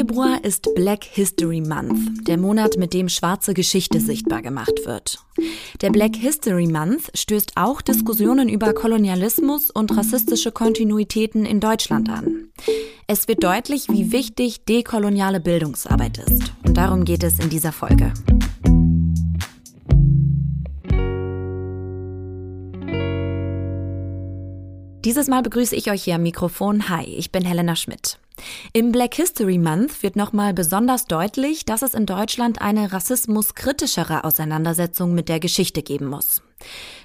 [0.00, 5.18] Februar ist Black History Month, der Monat, mit dem schwarze Geschichte sichtbar gemacht wird.
[5.82, 12.48] Der Black History Month stößt auch Diskussionen über Kolonialismus und rassistische Kontinuitäten in Deutschland an.
[13.08, 16.50] Es wird deutlich, wie wichtig dekoloniale Bildungsarbeit ist.
[16.64, 18.14] Und darum geht es in dieser Folge.
[25.04, 26.88] Dieses Mal begrüße ich euch hier am Mikrofon.
[26.88, 28.19] Hi, ich bin Helena Schmidt.
[28.72, 35.14] Im Black History Month wird nochmal besonders deutlich, dass es in Deutschland eine rassismuskritischere Auseinandersetzung
[35.14, 36.42] mit der Geschichte geben muss.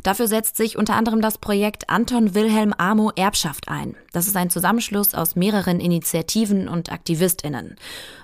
[0.03, 3.95] Dafür setzt sich unter anderem das Projekt Anton Wilhelm Amo Erbschaft ein.
[4.11, 7.75] Das ist ein Zusammenschluss aus mehreren Initiativen und AktivistInnen.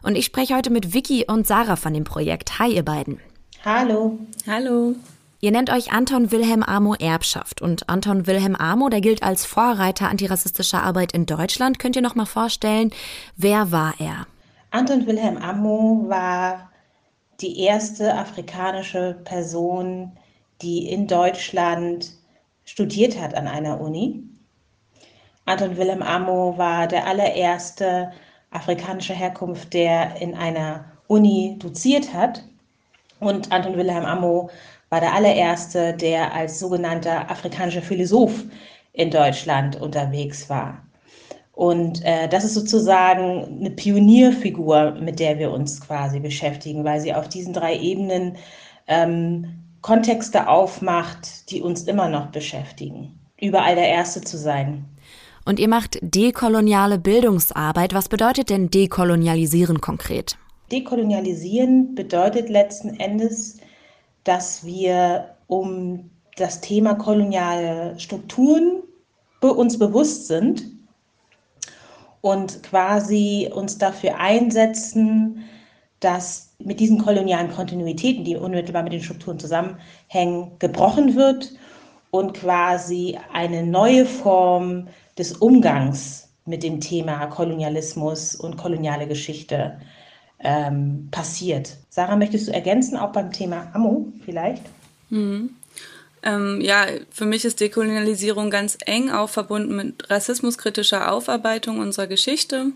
[0.03, 2.59] Und ich spreche heute mit Vicky und Sarah von dem Projekt.
[2.59, 3.19] Hi, ihr beiden.
[3.63, 4.19] Hallo.
[4.47, 4.95] Hallo.
[5.43, 10.07] Ihr nennt euch Anton Wilhelm Amo Erbschaft und Anton Wilhelm Amo, der gilt als Vorreiter
[10.07, 11.79] antirassistischer Arbeit in Deutschland.
[11.79, 12.91] Könnt ihr noch mal vorstellen,
[13.37, 14.27] wer war er?
[14.69, 16.69] Anton Wilhelm Amo war
[17.41, 20.11] die erste afrikanische Person,
[20.61, 22.11] die in Deutschland
[22.63, 24.21] studiert hat an einer Uni.
[25.45, 28.11] Anton Wilhelm Amo war der allererste
[28.51, 32.43] afrikanische Herkunft, der in einer Uni doziert hat.
[33.19, 34.51] Und Anton Wilhelm Amo
[34.91, 38.43] war der allererste, der als sogenannter afrikanischer Philosoph
[38.91, 40.85] in Deutschland unterwegs war.
[41.53, 47.13] Und äh, das ist sozusagen eine Pionierfigur, mit der wir uns quasi beschäftigen, weil sie
[47.13, 48.35] auf diesen drei Ebenen
[48.87, 49.45] ähm,
[49.81, 53.17] Kontexte aufmacht, die uns immer noch beschäftigen.
[53.39, 54.85] Überall der Erste zu sein.
[55.45, 57.93] Und ihr macht dekoloniale Bildungsarbeit.
[57.93, 60.37] Was bedeutet denn dekolonialisieren konkret?
[60.71, 63.57] Dekolonialisieren bedeutet letzten Endes,
[64.23, 68.83] dass wir um das Thema koloniale Strukturen
[69.41, 70.63] uns bewusst sind
[72.21, 75.43] und quasi uns dafür einsetzen,
[75.99, 81.53] dass mit diesen kolonialen Kontinuitäten, die unmittelbar mit den Strukturen zusammenhängen, gebrochen wird
[82.11, 89.79] und quasi eine neue Form des Umgangs mit dem Thema Kolonialismus und koloniale Geschichte
[90.43, 91.77] ähm, passiert.
[91.89, 94.63] Sarah, möchtest du ergänzen, auch beim Thema Ammo vielleicht?
[95.09, 95.51] Mhm.
[96.23, 102.67] Ähm, ja, für mich ist Dekolonialisierung ganz eng auch verbunden mit rassismuskritischer Aufarbeitung unserer Geschichte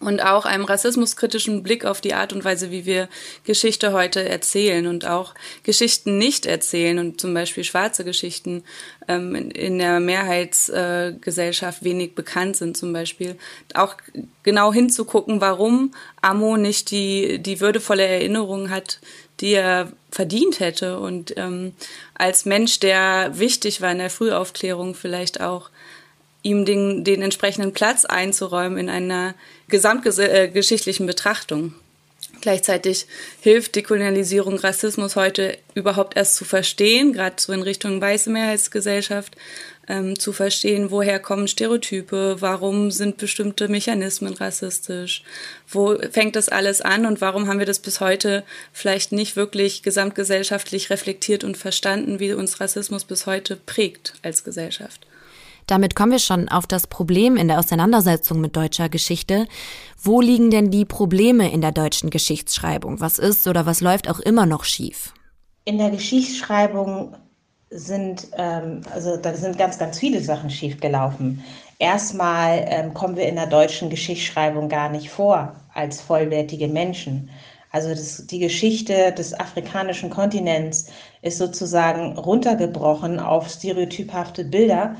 [0.00, 3.08] und auch einem rassismuskritischen Blick auf die Art und Weise, wie wir
[3.44, 5.34] Geschichte heute erzählen und auch
[5.64, 8.62] Geschichten nicht erzählen und zum Beispiel schwarze Geschichten
[9.08, 13.36] ähm, in, der Mehrheitsgesellschaft äh, wenig bekannt sind zum Beispiel.
[13.74, 13.96] Auch
[14.44, 19.00] genau hinzugucken, warum Amo nicht die, die würdevolle Erinnerung hat,
[19.40, 21.72] die er verdient hätte und ähm,
[22.14, 25.70] als Mensch, der wichtig war in der Frühaufklärung vielleicht auch
[26.42, 29.34] ihm den, den entsprechenden Platz einzuräumen in einer
[29.68, 31.74] gesamtgeschichtlichen Betrachtung.
[32.40, 33.06] Gleichzeitig
[33.40, 39.36] hilft Dekolonialisierung Rassismus heute überhaupt erst zu verstehen, gerade so in Richtung weiße Mehrheitsgesellschaft,
[39.88, 45.24] ähm, zu verstehen, woher kommen Stereotype, warum sind bestimmte Mechanismen rassistisch,
[45.68, 49.82] wo fängt das alles an und warum haben wir das bis heute vielleicht nicht wirklich
[49.82, 55.07] gesamtgesellschaftlich reflektiert und verstanden, wie uns Rassismus bis heute prägt als Gesellschaft.
[55.68, 59.46] Damit kommen wir schon auf das Problem in der Auseinandersetzung mit deutscher Geschichte.
[60.02, 63.00] Wo liegen denn die Probleme in der deutschen Geschichtsschreibung?
[63.00, 65.12] Was ist oder was läuft auch immer noch schief?
[65.66, 67.14] In der Geschichtsschreibung
[67.68, 71.44] sind, ähm, also da sind ganz, ganz viele Sachen schiefgelaufen.
[71.78, 77.28] Erstmal ähm, kommen wir in der deutschen Geschichtsschreibung gar nicht vor als vollwertige Menschen.
[77.70, 80.86] Also das, die Geschichte des afrikanischen Kontinents
[81.20, 84.96] ist sozusagen runtergebrochen auf stereotyphafte Bilder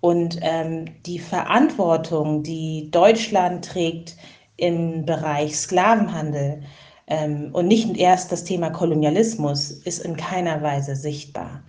[0.00, 4.16] und ähm, die Verantwortung, die Deutschland trägt
[4.56, 6.62] im Bereich Sklavenhandel
[7.06, 11.62] ähm, und nicht erst das Thema Kolonialismus, ist in keiner Weise sichtbar.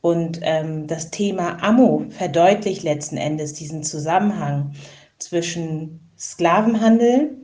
[0.00, 4.72] Und ähm, das Thema Ammo verdeutlicht letzten Endes diesen Zusammenhang
[5.18, 7.36] zwischen Sklavenhandel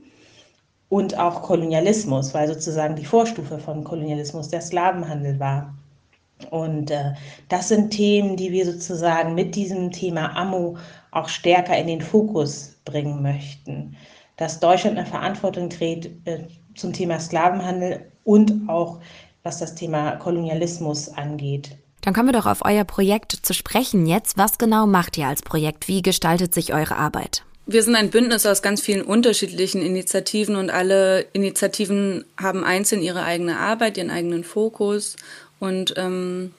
[0.89, 5.75] und auch Kolonialismus, weil sozusagen die Vorstufe von Kolonialismus der Sklavenhandel war.
[6.51, 7.13] Und äh,
[7.49, 10.77] das sind Themen, die wir sozusagen mit diesem Thema Ammo
[11.11, 13.97] auch stärker in den Fokus bringen möchten.
[14.37, 19.01] Dass Deutschland eine Verantwortung trägt äh, zum Thema Sklavenhandel und auch
[19.43, 21.77] was das Thema Kolonialismus angeht.
[22.03, 24.37] Dann kommen wir doch auf euer Projekt zu sprechen jetzt.
[24.37, 25.89] Was genau macht ihr als Projekt?
[25.89, 27.43] Wie gestaltet sich eure Arbeit?
[27.69, 33.25] Wir sind ein Bündnis aus ganz vielen unterschiedlichen Initiativen und alle Initiativen haben einzeln ihre
[33.25, 35.17] eigene Arbeit, ihren eigenen Fokus
[35.59, 36.53] und ähm,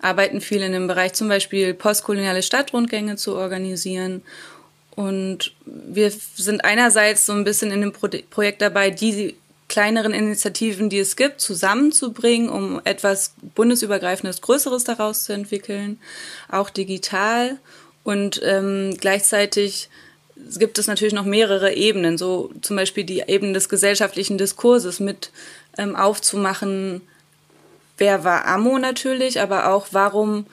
[0.00, 4.22] arbeiten viel in dem Bereich, zum Beispiel postkoloniale Stadtrundgänge zu organisieren
[4.94, 9.36] Und wir sind einerseits so ein bisschen in dem Pro Projekt dabei, die
[9.68, 15.98] kleineren Initiativen, die es gibt, zusammenzubringen, um etwas bundesübergreifendes, Größeres daraus zu entwickeln,
[16.50, 17.58] auch digital.
[18.04, 19.88] Und ähm, gleichzeitig
[20.58, 25.30] gibt es natürlich noch mehrere Ebenen, so zum Beispiel die Ebene des gesellschaftlichen Diskurses mit
[25.78, 27.00] ähm, aufzumachen,
[27.98, 30.46] wer war Ammo natürlich, aber auch warum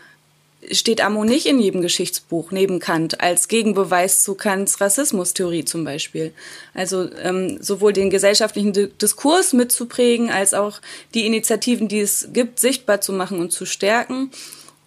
[0.71, 6.33] steht Ammo nicht in jedem Geschichtsbuch neben Kant als Gegenbeweis zu Kants Rassismustheorie zum Beispiel.
[6.73, 10.81] Also ähm, sowohl den gesellschaftlichen Diskurs mitzuprägen, als auch
[11.13, 14.31] die Initiativen, die es gibt, sichtbar zu machen und zu stärken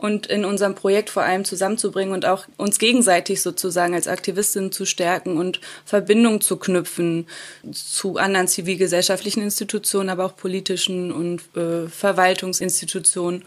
[0.02, 4.84] und in unserem Projekt vor allem zusammenzubringen und auch uns gegenseitig sozusagen als Aktivistinnen zu
[4.84, 7.26] stärken und Verbindungen zu knüpfen
[7.72, 13.44] zu anderen zivilgesellschaftlichen Institutionen, aber auch politischen und äh, Verwaltungsinstitutionen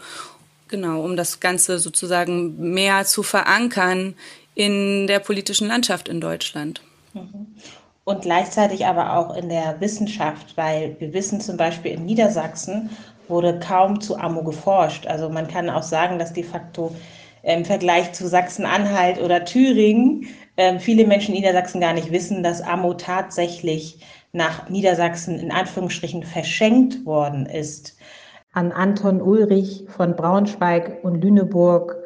[0.68, 4.14] Genau, um das Ganze sozusagen mehr zu verankern
[4.54, 6.82] in der politischen Landschaft in Deutschland.
[8.04, 12.90] Und gleichzeitig aber auch in der Wissenschaft, weil wir wissen zum Beispiel in Niedersachsen
[13.28, 15.06] wurde kaum zu Ammo geforscht.
[15.06, 16.94] Also man kann auch sagen, dass de facto
[17.42, 20.26] im Vergleich zu Sachsen-Anhalt oder Thüringen
[20.56, 26.22] äh, viele Menschen in Niedersachsen gar nicht wissen, dass Ammo tatsächlich nach Niedersachsen in Anführungsstrichen
[26.22, 27.96] verschenkt worden ist
[28.52, 31.96] an Anton Ulrich von Braunschweig und Lüneburg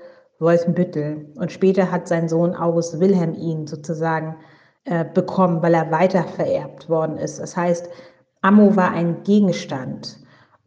[0.40, 1.32] Wolfenbüttel.
[1.36, 4.36] Und später hat sein Sohn August Wilhelm ihn sozusagen
[4.84, 7.38] äh, bekommen, weil er weiter vererbt worden ist.
[7.38, 7.88] Das heißt,
[8.40, 10.19] Ammo war ein Gegenstand.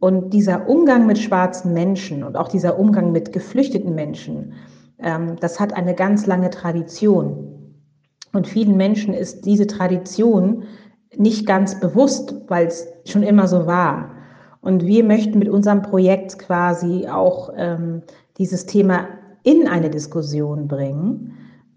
[0.04, 4.52] Und dieser Umgang mit schwarzen Menschen und auch dieser Umgang mit geflüchteten Menschen,
[4.98, 7.72] ähm, das hat eine ganz lange Tradition.
[8.34, 10.64] Und vielen Menschen ist diese Tradition
[11.16, 14.10] nicht ganz bewusst, weil es schon immer so war.
[14.60, 18.02] Und wir möchten mit unserem Projekt quasi auch ähm,
[18.36, 19.08] dieses Thema
[19.42, 21.32] in eine Diskussion bringen,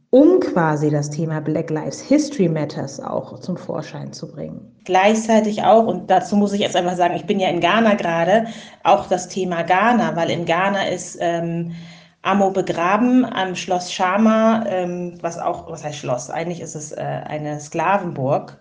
[0.10, 4.76] um quasi das Thema Black Lives History Matters auch zum Vorschein zu bringen.
[4.86, 8.48] Gleichzeitig auch, und dazu muss ich jetzt einfach sagen, ich bin ja in Ghana gerade,
[8.84, 11.74] auch das Thema Ghana, weil in Ghana ist ähm,
[12.22, 16.30] Amo begraben am Schloss Shama, ähm, was auch, was heißt Schloss?
[16.30, 18.58] Eigentlich ist es äh, eine Sklavenburg.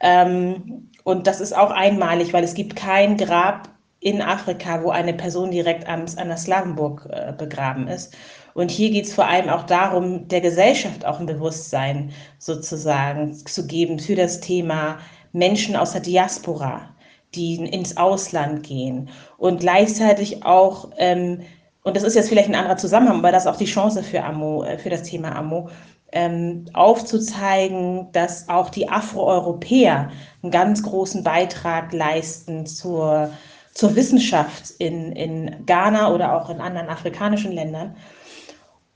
[0.00, 3.68] Ähm, und das ist auch einmalig, weil es gibt kein Grab
[4.00, 8.14] in Afrika, wo eine Person direkt an, der Slavenburg äh, begraben ist.
[8.56, 13.66] Und hier geht es vor allem auch darum, der Gesellschaft auch ein Bewusstsein sozusagen zu
[13.66, 14.96] geben für das Thema
[15.32, 16.88] Menschen aus der Diaspora,
[17.34, 21.42] die ins Ausland gehen und gleichzeitig auch, ähm,
[21.82, 24.24] und das ist jetzt vielleicht ein anderer Zusammenhang, aber das ist auch die Chance für
[24.24, 25.68] Amo, äh, für das Thema Amo,
[26.12, 30.10] ähm, aufzuzeigen, dass auch die Afroeuropäer
[30.42, 33.28] einen ganz großen Beitrag leisten zur,
[33.74, 37.94] zur Wissenschaft in, in Ghana oder auch in anderen afrikanischen Ländern.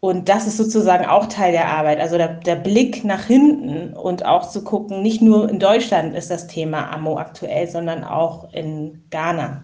[0.01, 4.25] Und das ist sozusagen auch Teil der Arbeit, also der, der, Blick nach hinten und
[4.25, 9.05] auch zu gucken, nicht nur in Deutschland ist das Thema Ammo aktuell, sondern auch in
[9.11, 9.63] Ghana.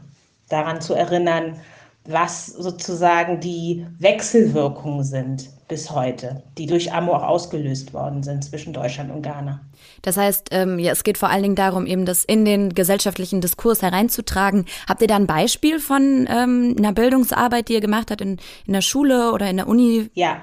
[0.49, 1.59] Daran zu erinnern,
[2.05, 8.73] was sozusagen die Wechselwirkungen sind bis heute, die durch Ammo auch ausgelöst worden sind zwischen
[8.73, 9.61] Deutschland und Ghana.
[10.03, 13.41] Das heißt, ähm, ja, es geht vor allen Dingen darum, eben das in den gesellschaftlichen
[13.41, 14.67] Diskurs hereinzutragen.
[14.89, 18.73] Habt ihr da ein Beispiel von ähm, einer Bildungsarbeit, die ihr gemacht habt in, in
[18.73, 20.09] der Schule oder in der Uni?
[20.15, 20.41] Ja,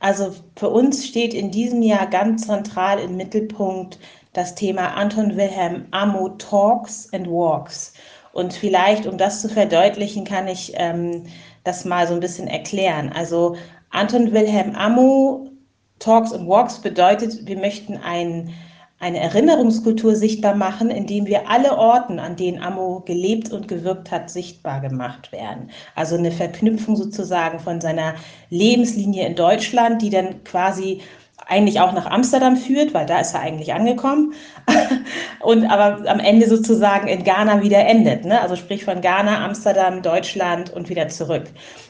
[0.00, 3.98] also für uns steht in diesem Jahr ganz zentral im Mittelpunkt
[4.32, 7.94] das Thema Anton Wilhelm Ammo Talks and Walks.
[8.32, 11.24] Und vielleicht, um das zu verdeutlichen, kann ich ähm,
[11.64, 13.10] das mal so ein bisschen erklären.
[13.12, 13.56] Also
[13.90, 15.50] Anton Wilhelm Ammo
[15.98, 18.52] Talks and Walks bedeutet, wir möchten ein,
[19.00, 24.30] eine Erinnerungskultur sichtbar machen, indem wir alle Orten, an denen Ammo gelebt und gewirkt hat,
[24.30, 25.70] sichtbar gemacht werden.
[25.94, 28.14] Also eine Verknüpfung sozusagen von seiner
[28.50, 31.00] Lebenslinie in Deutschland, die dann quasi
[31.46, 34.34] eigentlich auch nach Amsterdam führt, weil da ist er eigentlich angekommen
[35.40, 38.24] und aber am Ende sozusagen in Ghana wieder endet.
[38.24, 38.40] Ne?
[38.40, 41.44] Also sprich von Ghana, Amsterdam, Deutschland und wieder zurück.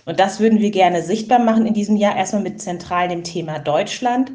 [0.07, 3.59] Und das würden wir gerne sichtbar machen in diesem Jahr, erstmal mit zentral dem Thema
[3.59, 4.33] Deutschland.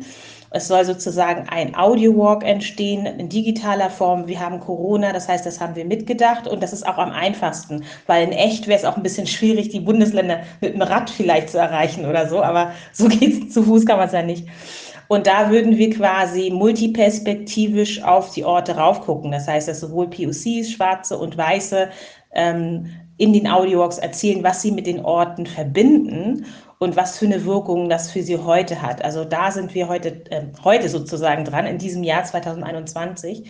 [0.56, 4.28] Es soll sozusagen ein Audio-Walk entstehen in digitaler Form.
[4.28, 7.84] Wir haben Corona, das heißt, das haben wir mitgedacht und das ist auch am einfachsten,
[8.06, 11.50] weil in echt wäre es auch ein bisschen schwierig, die Bundesländer mit dem Rad vielleicht
[11.50, 14.48] zu erreichen oder so, aber so geht es zu Fuß kann man es ja nicht.
[15.08, 19.32] Und da würden wir quasi multiperspektivisch auf die Orte raufgucken.
[19.32, 21.90] Das heißt, dass sowohl POCs, Schwarze und Weiße,
[22.34, 26.46] ähm, in den Audiowalks erzählen, was sie mit den Orten verbinden
[26.80, 29.04] und was für eine Wirkung das für sie heute hat.
[29.04, 33.50] Also da sind wir heute, äh, heute sozusagen dran, in diesem Jahr 2021.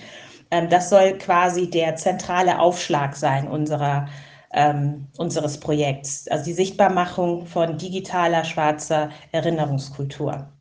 [0.51, 4.07] Ähm, das soll quasi der zentrale Aufschlag sein unserer,
[4.53, 6.27] ähm, unseres Projekts.
[6.27, 10.52] Also die Sichtbarmachung von digitaler schwarzer Erinnerungskultur.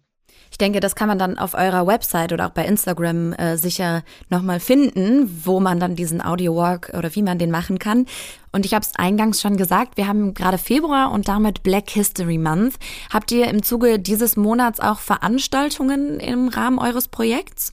[0.53, 4.03] Ich denke, das kann man dann auf eurer Website oder auch bei Instagram äh, sicher
[4.29, 8.05] nochmal finden, wo man dann diesen Audio-Walk oder wie man den machen kann.
[8.53, 12.37] Und ich habe es eingangs schon gesagt, wir haben gerade Februar und damit Black History
[12.37, 12.75] Month.
[13.11, 17.73] Habt ihr im Zuge dieses Monats auch Veranstaltungen im Rahmen eures Projekts?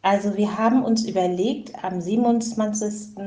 [0.00, 3.18] Also wir haben uns überlegt, am 27.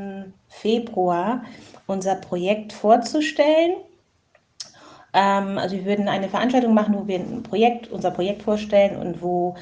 [0.48, 1.44] Februar
[1.86, 3.76] unser Projekt vorzustellen.
[5.14, 9.22] Ähm, also wir würden eine Veranstaltung machen, wo wir ein Projekt, unser Projekt vorstellen und
[9.22, 9.56] wo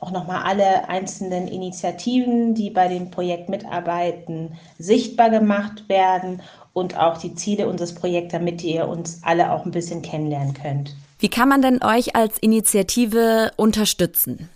[0.00, 7.18] auch nochmal alle einzelnen Initiativen, die bei dem Projekt mitarbeiten, sichtbar gemacht werden und auch
[7.18, 10.94] die Ziele unseres Projekts, damit ihr uns alle auch ein bisschen kennenlernen könnt.
[11.18, 14.48] Wie kann man denn euch als Initiative unterstützen?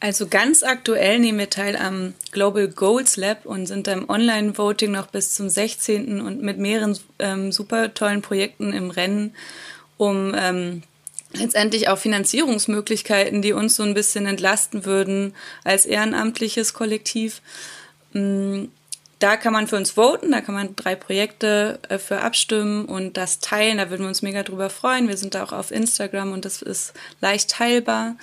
[0.00, 5.06] Also ganz aktuell nehmen wir teil am Global Goals Lab und sind im Online-Voting noch
[5.06, 6.20] bis zum 16.
[6.20, 9.34] und mit mehreren ähm, super tollen Projekten im Rennen,
[9.96, 10.82] um ähm,
[11.32, 15.34] letztendlich auch Finanzierungsmöglichkeiten, die uns so ein bisschen entlasten würden
[15.64, 17.42] als ehrenamtliches Kollektiv.
[18.14, 18.70] Ähm,
[19.18, 23.16] da kann man für uns voten, da kann man drei Projekte äh, für abstimmen und
[23.16, 23.78] das teilen.
[23.78, 25.08] Da würden wir uns mega drüber freuen.
[25.08, 28.16] Wir sind da auch auf Instagram und das ist leicht teilbar.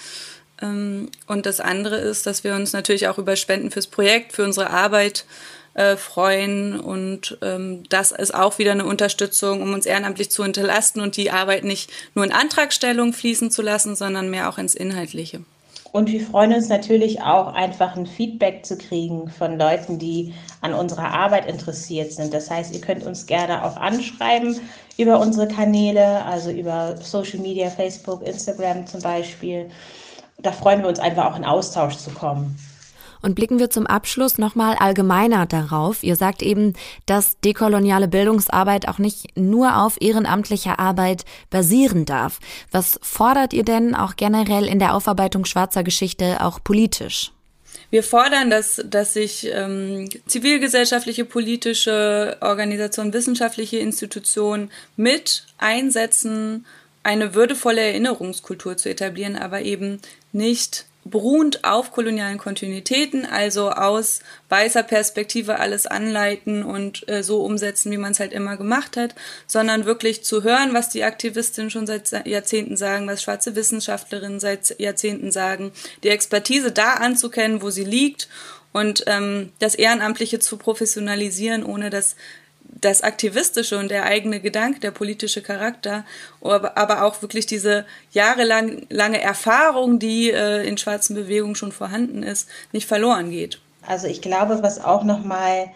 [0.62, 4.44] Ähm, und das andere ist, dass wir uns natürlich auch über Spenden fürs Projekt, für
[4.44, 5.26] unsere Arbeit
[5.74, 6.80] äh, freuen.
[6.80, 11.32] Und ähm, das ist auch wieder eine Unterstützung, um uns ehrenamtlich zu unterlasten und die
[11.32, 15.42] Arbeit nicht nur in Antragstellung fließen zu lassen, sondern mehr auch ins Inhaltliche.
[15.92, 20.74] Und wir freuen uns natürlich auch, einfach ein Feedback zu kriegen von Leuten, die an
[20.74, 22.34] unserer Arbeit interessiert sind.
[22.34, 24.60] Das heißt, ihr könnt uns gerne auch anschreiben
[24.98, 29.70] über unsere Kanäle, also über Social Media, Facebook, Instagram zum Beispiel
[30.44, 32.58] da freuen wir uns einfach auch in Austausch zu kommen.
[33.24, 36.04] Und blicken wir zum Abschluss nochmal allgemeiner darauf.
[36.04, 36.74] Ihr sagt eben,
[37.06, 42.40] dass dekoloniale Bildungsarbeit auch nicht nur auf ehrenamtlicher Arbeit basieren darf.
[42.72, 47.32] Was fordert ihr denn auch generell in der Aufarbeitung schwarzer Geschichte auch politisch?
[47.92, 56.66] Wir fordern, dass, dass sich ähm, zivilgesellschaftliche, politische Organisationen, wissenschaftliche Institutionen mit einsetzen,
[57.04, 60.00] eine würdevolle Erinnerungskultur zu etablieren, aber eben
[60.32, 64.20] nicht beruhend auf kolonialen Kontinuitäten, also aus
[64.50, 69.16] weißer Perspektive alles anleiten und äh, so umsetzen, wie man es halt immer gemacht hat,
[69.46, 74.80] sondern wirklich zu hören, was die Aktivistinnen schon seit Jahrzehnten sagen, was schwarze Wissenschaftlerinnen seit
[74.80, 75.72] Jahrzehnten sagen,
[76.04, 78.30] die Expertise da anzukennen, wo sie liegt
[78.72, 82.16] und ähm, das Ehrenamtliche zu professionalisieren, ohne dass
[82.80, 86.06] das Aktivistische und der eigene Gedanke, der politische Charakter,
[86.42, 92.88] aber auch wirklich diese jahrelange Erfahrung, die äh, in schwarzen Bewegungen schon vorhanden ist, nicht
[92.88, 93.60] verloren geht.
[93.86, 95.70] Also ich glaube, was auch nochmal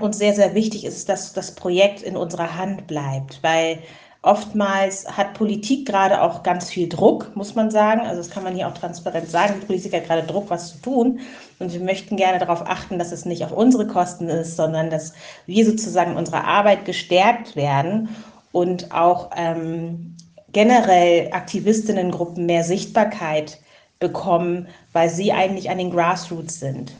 [0.00, 3.78] uns sehr, sehr wichtig ist, dass das Projekt in unserer Hand bleibt, weil
[4.24, 8.02] Oftmals hat Politik gerade auch ganz viel Druck, muss man sagen.
[8.02, 9.54] Also das kann man hier auch transparent sagen.
[9.60, 11.18] Die Politik hat gerade Druck, was zu tun.
[11.58, 15.12] Und wir möchten gerne darauf achten, dass es nicht auf unsere Kosten ist, sondern dass
[15.46, 18.10] wir sozusagen unserer Arbeit gestärkt werden
[18.52, 20.16] und auch ähm,
[20.52, 23.58] generell Aktivistinnengruppen mehr Sichtbarkeit
[23.98, 26.92] bekommen, weil sie eigentlich an den Grassroots sind.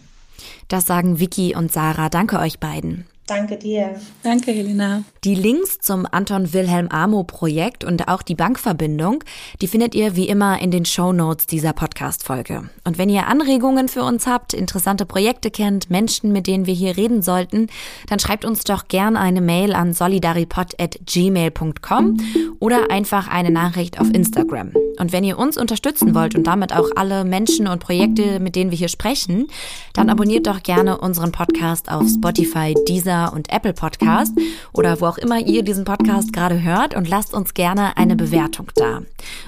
[0.66, 2.08] Das sagen Vicky und Sarah.
[2.08, 3.06] Danke euch beiden.
[3.34, 3.98] Danke dir.
[4.22, 5.04] Danke, Helena.
[5.24, 9.24] Die Links zum Anton Wilhelm Amo Projekt und auch die Bankverbindung,
[9.62, 12.68] die findet ihr wie immer in den Show Notes dieser Podcast-Folge.
[12.84, 16.98] Und wenn ihr Anregungen für uns habt, interessante Projekte kennt, Menschen, mit denen wir hier
[16.98, 17.68] reden sollten,
[18.06, 22.16] dann schreibt uns doch gern eine Mail an solidaripod.gmail.com
[22.60, 24.72] oder einfach eine Nachricht auf Instagram.
[24.98, 28.70] Und wenn ihr uns unterstützen wollt und damit auch alle Menschen und Projekte, mit denen
[28.70, 29.46] wir hier sprechen,
[29.94, 34.32] dann abonniert doch gerne unseren Podcast auf Spotify, Deezer Deezer und Apple Podcast
[34.72, 38.68] oder wo auch immer ihr diesen Podcast gerade hört und lasst uns gerne eine Bewertung
[38.74, 39.02] da.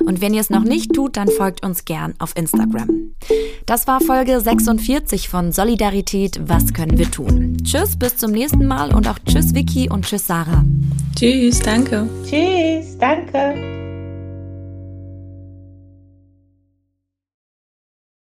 [0.04, 2.88] Und wenn ihr es noch nicht tut, dann folgt uns gern auf Instagram.
[3.66, 7.58] Das war Folge 46 von Solidarität, was können wir tun?
[7.64, 10.64] Tschüss, bis zum nächsten Mal und auch tschüss Vicky und tschüss Sarah.
[11.16, 12.08] Tschüss, danke.
[12.28, 13.83] Tschüss, danke.